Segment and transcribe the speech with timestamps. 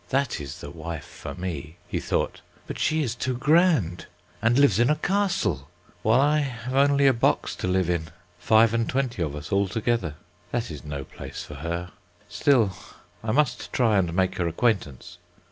[0.09, 4.07] "That is the wife for me," he thought; "but she is too grand,
[4.41, 5.69] and lives in a castle,
[6.01, 8.07] while I have only a box to live in,
[8.39, 10.15] five and twenty of us altogether,
[10.51, 11.91] that is no place for her.
[12.27, 12.75] Still
[13.23, 15.19] I must try and make her acquaintance."